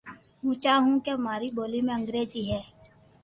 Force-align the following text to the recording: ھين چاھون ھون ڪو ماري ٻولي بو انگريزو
ھين 0.41 0.53
چاھون 0.63 0.81
ھون 0.93 0.97
ڪو 1.05 1.13
ماري 1.25 1.49
ٻولي 1.55 1.79
بو 1.85 1.91
انگريزو 1.97 2.57